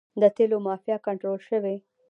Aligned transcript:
د 0.21 0.23
تیلو 0.35 0.57
مافیا 0.65 0.97
کنټرول 1.07 1.39
شوې؟ 1.49 1.75